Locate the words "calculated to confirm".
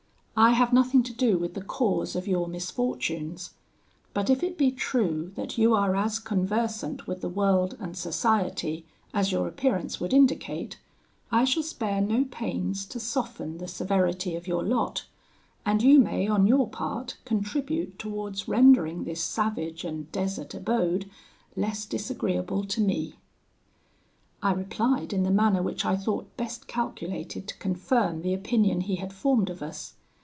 26.67-28.23